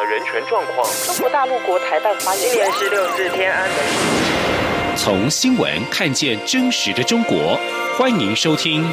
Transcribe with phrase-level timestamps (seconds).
[0.00, 0.88] 的人权状况。
[1.04, 3.76] 中国大陆国台办发言人，今年是六四天安门。
[4.96, 7.58] 从新闻看见真实的中国，
[7.98, 8.82] 欢迎收听《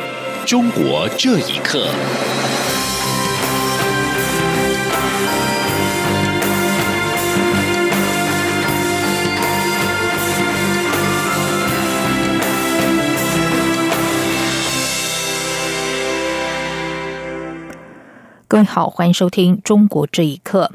[0.46, 1.88] 中国这一刻》。
[18.50, 20.72] 各位好，欢迎收听《中国这一刻》。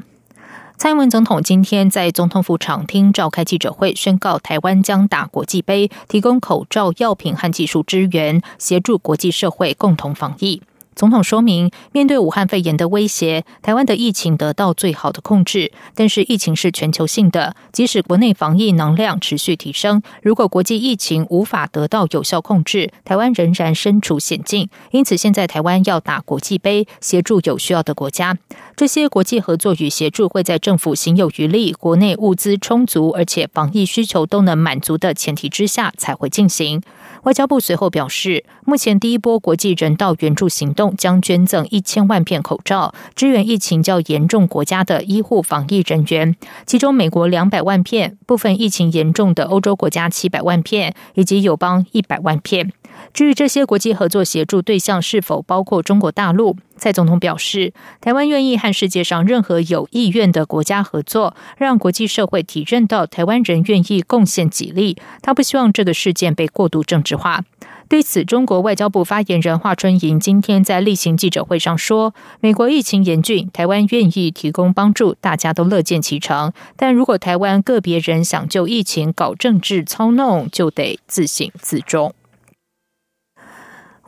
[0.83, 10.61] 蔡英文总统今天在总统府场厅召开记者会，宣告台湾将打国际杯，提供口罩、药品和技术支援，协助国际社会共同防疫。
[10.95, 15.71] 总统说明，面对武汉肺炎的威胁，台湾的疫情得到最好的控制。
[15.95, 24.69] 但是疫情是全球性的，即使国内防疫能量持续提升，如果国际疫情无法得到有效控制，台湾仍然身处险境。
[24.91, 28.37] 因此，现在台湾要打国际杯，协助有需要的国家。
[28.75, 36.81] 这些国际合作与协助会在政府行有余力、国内物资充足，而且防疫需求都能满足的前提之下才会进行。
[37.23, 52.73] 外交部随后表示，目前第一波国际人道援助行动将捐赠一千万片口罩，支援疫情较严重国家的医护防疫人员，其中美国两百万片，部分疫情严重的欧洲国家七百万片，以及友邦一百万片。
[53.13, 64.97] 至于这些国际合作协助对象是否包括中国大陆，蔡总统表示，台湾愿意和世界上任何有意愿的国家合作，让国际社会体认到台湾人愿意贡献己力。
[65.21, 67.43] 他不希望这个事件被过度政治化。
[67.89, 76.51] 对此，中国外交部发言人华春莹今天在例行记者会上说：“美国疫情严峻，台湾愿意提供帮助，大家都乐见其成。
[76.75, 82.15] 但如果台湾个别人想就疫情搞政治操弄，就得自省自重。”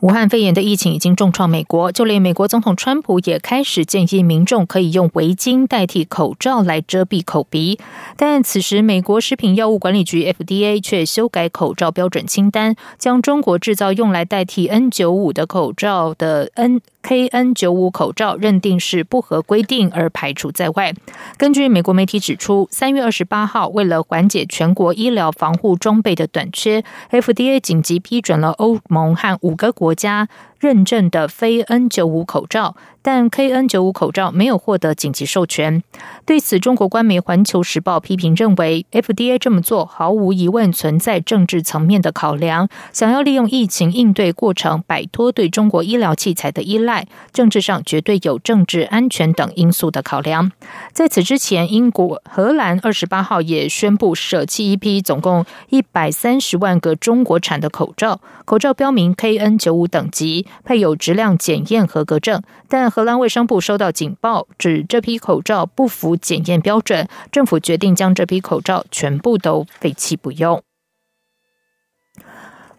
[0.06, 7.80] 武汉肺炎的疫情已经重创美国，就连美国总统川普也开始建议民众可以用围巾代替口罩来遮蔽口鼻。
[8.16, 16.80] 但此时，美国食品药物管理局 FDA 却修改口罩标准清单，将中国制造用来代替 N95 的口罩的 N。
[17.06, 20.92] KN 九五口罩认定是不合规定而排除在外。
[21.38, 30.26] 根据美国媒体指出，三月二十八号，为了缓解全国医疗防护装备的短缺，FDA 紧急批准了欧盟和五个国家。
[30.58, 35.82] 认证的非 N95 口罩，但 KN95 口罩没有获得紧急授权。
[36.24, 50.50] 对此，中国官媒《环球时报》批评认为，FDA 这么做毫无疑问存在政治层面的考量，想要利用疫情应对过程摆脱对中国医疗器材的依赖，政治上绝对有政治安全等因素的考量。
[50.92, 60.45] 在此之前，英国、荷兰二十八号也宣布舍弃一批总共一百三十万个中国产的口罩，口罩标明 KN95 等级。
[60.64, 70.65] 配有质量检验合格证，但荷兰卫生部收到警报，指这批口罩不符检验标准，政府决定将这批口罩全部都废弃不用。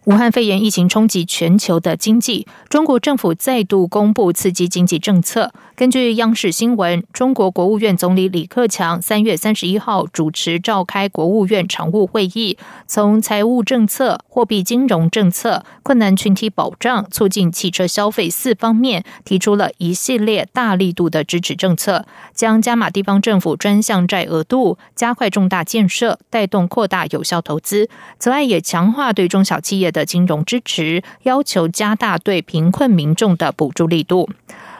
[0.07, 5.51] 武汉肺炎疫情冲击全球的经济，中国政府再度公布刺激经济政策。
[5.75, 12.57] 根据央视新闻，中国国务院总理李克强三月三十一号主持召开国务院常务会议，
[12.87, 27.89] 从财务政策、货币金融政策、困难群体保障、促进汽车消费四方面，提出了一系列大力度的支持政策，将加码地方政府专项债额度，加快重大建设，带动扩大有效投资。
[28.17, 29.91] 此外，也强化对中小企业。
[29.97, 34.29] 的金融支持要求加大对贫困民众的补助力度，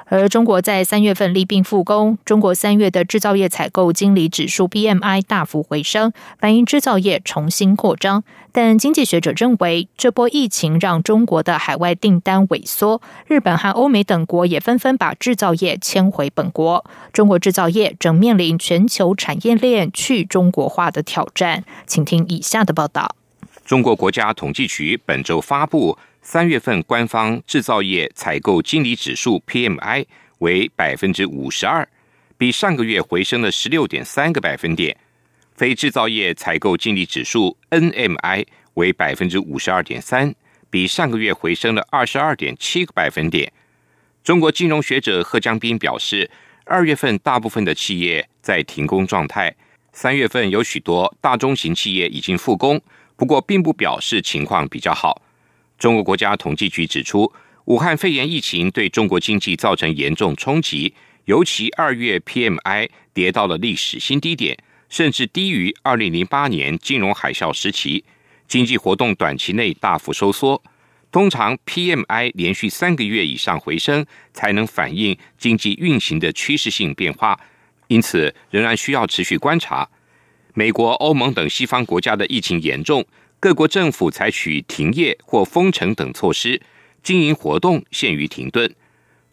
[0.06, 8.24] 而中国在三月份利病复工，中国三月的制造业采购经理指数 PMI 大幅回升，反映制造业重新扩张。
[8.52, 21.64] 但经济学者认为，这波疫情让中国的海外订单萎缩，日本和欧美等国也纷纷把制造业迁回本国，中国制造业正面临全球产业链去中国化的挑战。
[21.88, 23.16] 请听以下的报道。
[23.68, 30.06] 中国国家统计局本周发布三月份官方制造业采购经理指数 PMI
[30.38, 31.86] 为百分之五十二，
[32.38, 34.96] 比上个月回升了十六点三个百分点。
[35.54, 38.46] 非制造业采购经理指数 NMI
[38.76, 40.34] 为百分之五十二点三，
[40.70, 43.52] 比上个月回升了二十二点七个百分点。
[44.24, 46.32] 中国金融学者贺江斌表示，
[46.64, 49.54] 二月份大部分的企业在停工状态，
[49.92, 52.82] 三月份有许多大中型企业已经复工。
[53.18, 55.22] 不过，并不表示情况比较好。
[55.78, 57.34] 中国国家统计局指出，
[57.66, 60.94] 武汉肺炎疫情对中国经济造成严重冲击，
[61.26, 64.56] 尤其二月 PMI 跌到了历史新低点，
[64.88, 68.06] 甚至低于二零零八年金融海啸时期，
[68.48, 70.64] 经济活动短期内大幅收缩。
[71.12, 77.40] 通常 PMI 连续三个月以上回升，才能反映经济运行的趋势性变化。
[77.88, 79.90] 因此仍然需要持续观察。
[80.58, 83.06] 美国、欧盟等西方国家的疫情严重，
[83.40, 86.60] 各国政府采取停业或封城等措施，
[87.04, 88.68] 经营活动陷于停顿。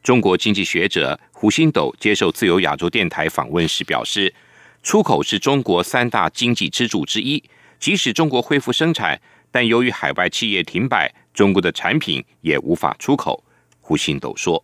[0.02, 4.34] 中国经济学者胡新斗接受自由亚洲电台访问时表示，
[4.82, 7.42] 出口是中国三大经济支柱之一，
[7.80, 9.18] 即使中国恢复生产，
[9.50, 13.42] 但由于海外企业停摆，中国的产品也无法出口。
[13.80, 14.62] 胡新斗说。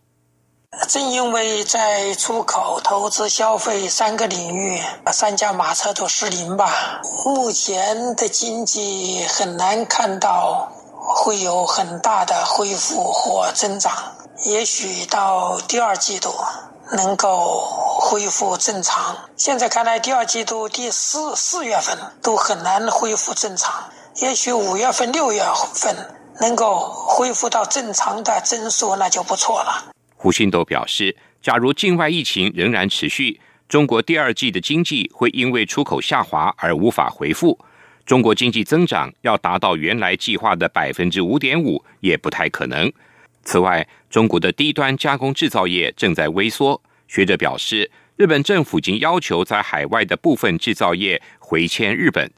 [0.91, 4.81] 正因为在出口、投资、消费三个领域，
[5.13, 6.99] 三驾马车都失灵吧。
[7.25, 10.69] 目前的经济很难看到
[10.99, 13.93] 会有很大的恢复或增长，
[14.43, 16.33] 也许到第二季度
[16.91, 17.65] 能够
[18.01, 19.15] 恢复正常。
[19.37, 23.85] 现在看来，第二季度第四四月份都很难恢复正常，
[24.15, 25.41] 也许五月份、六月
[25.73, 25.95] 份
[26.39, 29.91] 能够恢复到正常的增速，那就不错了。
[30.21, 37.57] 胡信斗表示，假如境外疫情仍然持续，中国第二季的经济会因为出口下滑而无法回复，
[38.05, 42.93] 中国经济增长要达到原来计划的百分之五点五也不太可能。
[43.41, 46.79] 此外，中国的低端加工制造业正在萎缩。
[47.07, 52.31] 学者表示，日本政府已经要求在海外的部分制造业回迁日本。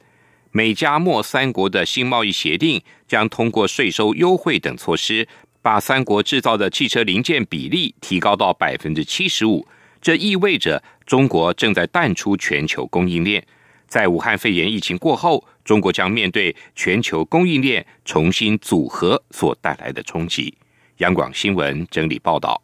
[0.51, 5.27] 美加墨三国的新贸易协定将通过税收优惠等措施。
[5.63, 9.65] 把三国制造的汽车零件比例提高到百分之七十五，
[10.01, 13.41] 这意味着中国正在淡出全球供应链。
[13.87, 20.53] 在武汉肺炎疫情过后，中国将面对全球供应链重新组合所带来的冲击。
[20.97, 22.61] 央广新闻整理报道。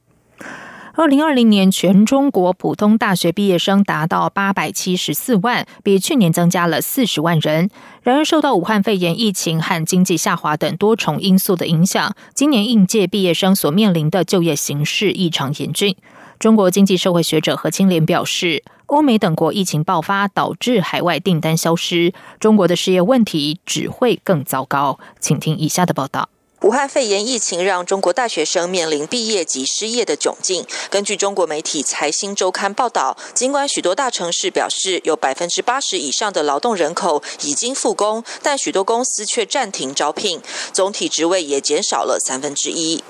[0.99, 7.69] 二零二零年全中国普通大学毕业生达到八百七十四万，比去年增加了四十万人。
[8.03, 15.95] 然而，受到武汉肺炎疫情和经济下滑等多重因素的影响，今年应届毕业生所面临的就业形势异常严峻。
[16.37, 24.99] 中国经济社会学者何清莲表示，欧美等国疫情爆发导致海外订单消失，中国的失业问题只会更糟糕。
[25.21, 26.27] 请听以下的报道。
[26.61, 30.65] 武汉肺炎疫情让中国大学生面临毕业及失业的窘境。
[30.89, 40.41] 根据中国媒体《财新周刊》报道，尽管许多大城市表示有百分之八十以上的劳动人口已经复工，但许多公司却暂停招聘，
[40.73, 43.01] 总体职位也减少了三分之一。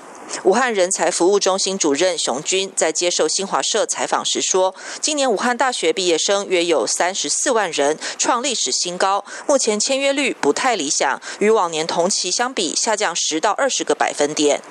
[0.44, 9.26] 武汉人才服务中心主任熊军在接受新华社采访时说：“今年武汉大学毕业生约有三十四万人，创历史新高。
[9.48, 14.62] 目前签约率不太理想，与往年同期相比下降十到二十个百分点。”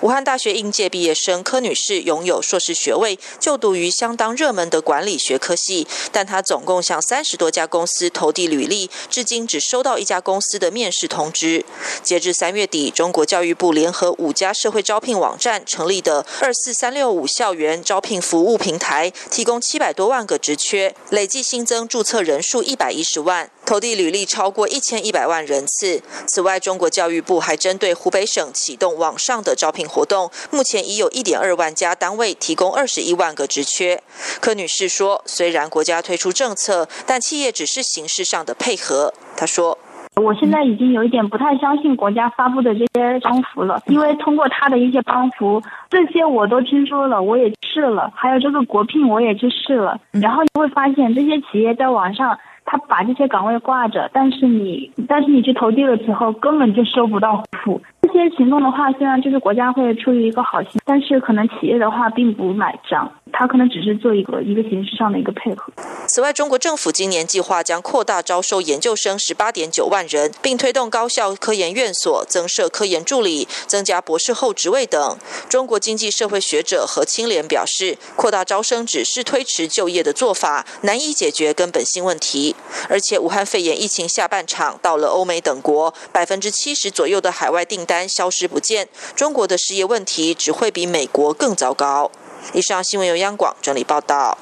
[0.00, 11.64] 武汉大学应届毕业生柯女士拥有硕士学位，就读于相当热门的管理学科系，但她总共向三十多家公司投递履历，至今只收到一家公司的面试通知。
[12.02, 15.07] 截至三月底，中国教育部联合五家社会招聘。
[15.08, 26.02] 聘网站成立的二四三六五校园招聘服务平台，提供七百多万个职缺，累计新增注册人数一百一十万，投递履历超过一千一百万人次。
[26.26, 34.02] 此外，中国教育部还针对湖北省启动网上的招聘活动，目前已有一点二万家单位提供二十一万个职缺。
[34.42, 39.78] 柯女士说：“虽然国家推出政策，但企业只是形式上的配合。”她说。
[40.18, 52.38] 我现在已经有一点不太相信国家发布的这些帮扶了，因为通过他的一些帮扶，这些我都听说了，我也试了，还有这个国聘我也去试了，然后你会发现这些企业在网上。
[52.70, 57.80] 他把这些岗位挂着，但是你，但是你去投递了之后，根本就收不到回复。
[58.02, 65.72] 这些行动的话，虽然就是国家会出于一个好心，但是可能企业的话并不买账，他可能只是做一个一个形式上的一个配合。
[66.08, 75.18] 此外，中国政府今年计划将扩大招收研究生十八点九万人，并推动高校科研院所增设科研助理、增加博士后职位等。
[75.48, 82.56] 中国经济社会学者何清莲表示，扩大招生只是推迟就业的做法，难以解决根本性问题。
[82.88, 92.10] 而且，武汉肺炎疫情下半场到了欧美等国，百分之七十左右的海外订单消失不见，中国的失业问题只会比美国更糟糕。
[92.54, 94.38] 以上新闻由央广整理报道。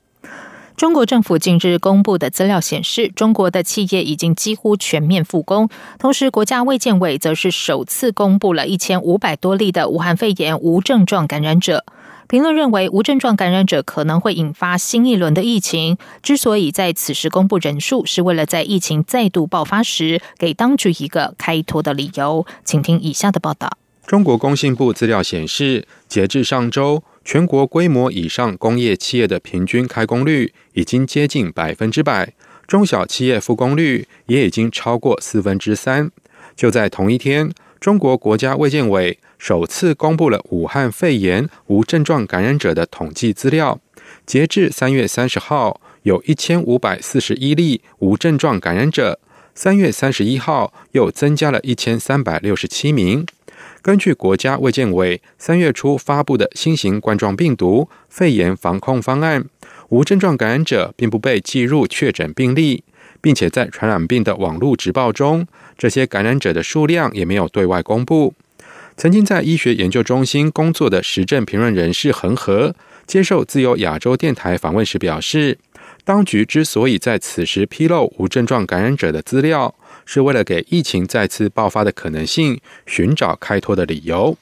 [0.76, 11.84] 中国政府近日公布的资料显示，中国的企业已经几乎全面复工，同时国家卫健委则是首次公布了一千五百多例的武汉肺炎无症状感染者。
[12.28, 15.96] 评论认为，无症状感染者可能会引发新一轮的疫情。
[16.22, 22.44] 之所以在此时公布人数，是为了在疫情再度爆发时给当局一个开脱的理由。
[22.64, 32.32] 请听以下的报道：中国工信部资料显示，截至上周，全国规模以上工业企业的平均开工率已经接近百分之百，
[32.68, 36.08] 中小企业复工率也已经超过四分之三。
[36.54, 39.18] 就在同一天，中国国家卫健委。
[39.38, 43.80] 首次公布了武汉肺炎无症状感染者的统计资料。
[44.24, 49.18] 截至三月三十号，有一千五百四十一例无症状感染者，
[49.52, 53.26] 三月三十一号又增加了一千三百六十七名。
[53.86, 59.44] 根据国家卫健委三月初发布的新型冠状病毒肺炎防控方案，
[59.90, 62.82] 无症状感染者并不被计入确诊病例，
[63.20, 65.46] 并且在传染病的网络直报中，
[65.78, 68.34] 这些感染者的数量也没有对外公布。
[68.96, 72.74] 曾经在医学研究中心工作的时政评论人士恒河
[73.06, 75.56] 接受自由亚洲电台访问时表示，
[76.04, 79.72] 当局之所以在此时披露无症状感染者的资料。
[80.06, 84.34] 是为了给疫情再次爆发的可能性寻找开脱的理由。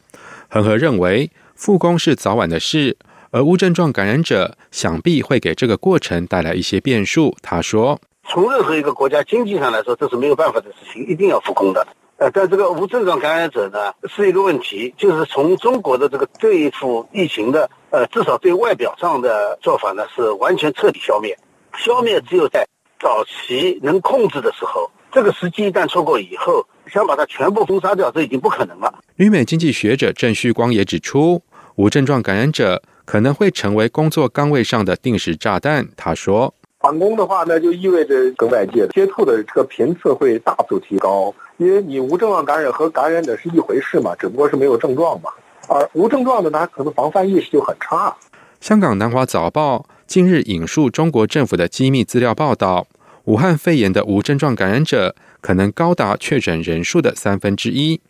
[0.49, 2.97] 恒河认为，复工是早晚的事，
[3.31, 7.35] 而无症状感染者想必会给这个过程带来一些变数。
[7.43, 11.85] 他说：“从任何一个国家经济上来说，这是没有办法的事情，一定要复工的。
[12.19, 14.95] 呃，但这个无症状感染者呢，是一个问题。
[14.97, 21.37] 就是从中国的这个对付疫情的，呃，至少对外表上的做法呢，是完全彻底消灭。
[21.77, 22.65] 消灭只有在
[23.01, 28.93] 早期能控制的时候。”这个时机一旦错过以后，想把它全部封杀掉，这已经不可能了。
[29.15, 31.41] 旅美经济学者郑旭光也指出，
[31.77, 35.87] 无症状感染者可能会成为工作岗位上的定时炸弹。
[35.97, 36.53] 他说
[36.83, 45.31] ：“返工的话，那就意味着跟外界接触的这个频次会大幅提高，因为你无症状感染和感染者是一回事嘛，只不过是没有症状嘛。
[45.69, 48.13] 而无症状的他，可能防范意识就很差。”
[48.61, 52.89] 香港南华早报近日引述中国政府的机密资料报道。
[53.25, 58.01] 武汉肺炎的无症状感染者可能高达确诊人数的三分之一。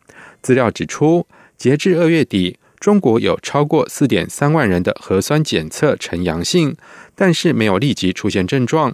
[0.43, 6.77] 资料指出，截至二月底，中国有超过四点三万人的核酸检测呈阳性，
[7.15, 8.93] 但是没有立即出现症状。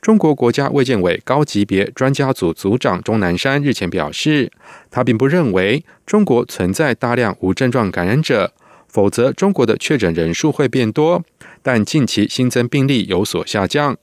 [0.00, 4.50] 中国国家卫健委高级别专家组组长钟南山日前表示，
[4.90, 8.52] 他并不认为中国存在大量无症状感染者，
[8.88, 11.24] 否则中国的确诊人数会变多。
[11.62, 13.96] 但近期新增病例有所下降。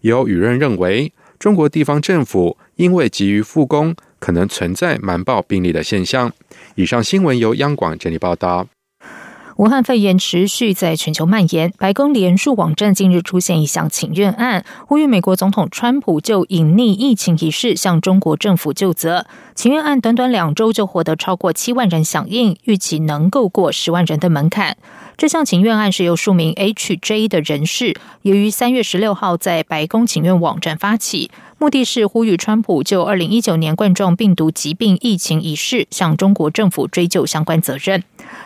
[0.00, 6.32] 有舆论认为，中国地方政府因为急于复工，可能存在瞒报病例的现象。
[6.74, 8.66] 以上新闻由央广整理报道。
[9.56, 19.24] 武汉肺炎持续在全球蔓延，白宫联署网站近日出现一项请愿案，呼吁美国总统川普就隐匿疫情一事向中国政府就责。
[19.54, 24.76] 请愿案短短两周就获得超过七万人响应，预期能够过十万人的门槛。
[25.16, 38.04] 这项请愿案是由数名 HJ 的人士，由于三月十六号在白宫请愿网站发起，目的是呼吁川普就二零一九年冠状病毒疾病疫情一事向中国政府追究相关责任。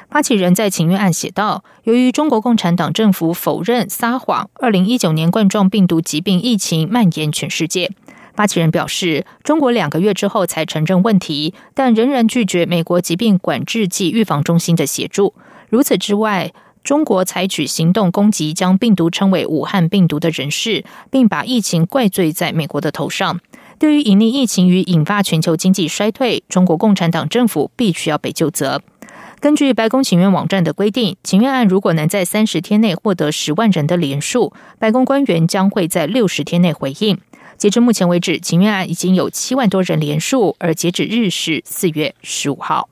[0.08, 7.90] 发起人在请愿案写道：“由于中国共产党政府否认、撒谎，二零一九年冠状病毒疾病疫情蔓延全世界。”
[8.32, 15.34] 发起人表示，中国两个月之后才承认问题，但仍然拒绝美国疾病管制及预防中心的协助。
[15.68, 16.52] 如此之外，
[16.82, 23.40] 中国采取行动攻击将病毒称为武汉病毒的人士，并把疫情怪罪在美国的头上。
[23.78, 28.82] 对于隐匿疫情与引发全球经济衰退，中国共产党政府必须要被就责。
[29.40, 37.18] 根据白宫请愿网站的规定，请愿案如果能在三十天内获得十万人的连署，白宫官员将会在六十天内回应。
[37.56, 42.89] 截至目前为止，请愿案已经有七万多人连署，而截止日是四月十五号。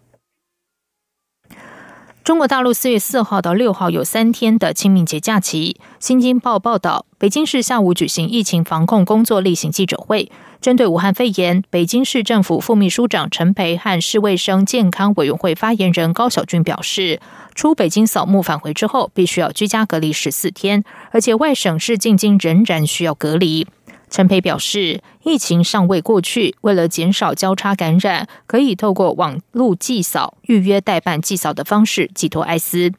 [2.28, 5.80] 中国大陆四月四号到六号有三天的清明节假期。
[5.98, 10.30] 新京报报道，北京市下午举行疫情防控工作例行记者会，
[10.60, 17.18] 针对武汉肺炎，北京市政府副秘书长陈培和市卫生健康委员会发言人高晓军表示，
[17.54, 23.66] 出北京扫墓返回之后，必须要居家隔离十四天，而且外省市进京仍然需要隔离。
[24.10, 32.90] 陈培表示，疫情尚未过去，为了减少交叉感染，可以透过网络祭扫、预约代办祭扫的方式寄托哀思。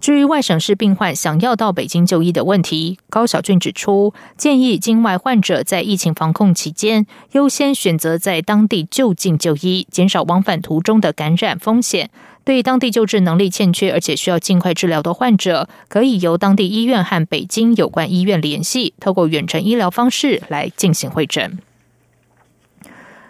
[0.00, 12.08] 至于外省市病患想要到北京就医的问题，高小俊指出，建议境外患者在疫情防控期间优先选择在当地就近就医，减少往返途中的感染风险。
[12.44, 21.58] 对当地救治能力欠缺而且需要尽快治疗的患者，可以由当地医院和北京有关医院联系，透过远程医疗方式来进行会诊。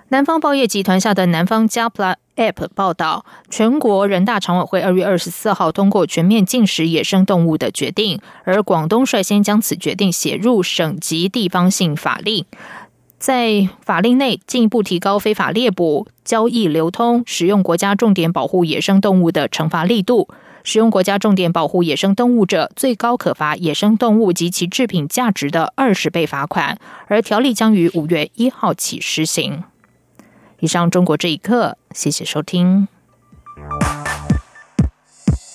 [0.09, 12.45] 南方报业集团下的南方加 Plus App 报道，全国人大常委会二月二十四号通过全面禁食野生动物的决定，而广东率先将此决定写入省级地方性法令。
[13.19, 20.29] 在法令内进一步提高非法猎捕、交易、流通、使用国家重点保护野生动物的惩罚力度。
[20.63, 26.79] 使用国家重点保护野生动物者，最高可罚野生动物及其制品价值的二十倍罚款。
[27.07, 29.65] 而条例将于五月一号起施行。
[30.61, 32.89] 以上，中国这一刻，谢谢收听。